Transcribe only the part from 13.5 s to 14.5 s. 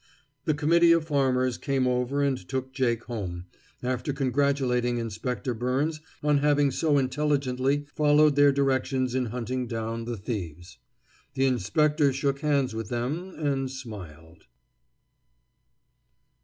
smiled.